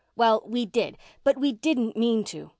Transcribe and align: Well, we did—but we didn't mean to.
Well, 0.15 0.41
we 0.47 0.65
did—but 0.65 1.37
we 1.37 1.51
didn't 1.51 1.95
mean 1.95 2.23
to. 2.23 2.49